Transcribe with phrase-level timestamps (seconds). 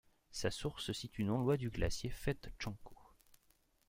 [0.31, 2.97] Sa source se situe non loin du glacier Fedtchenko.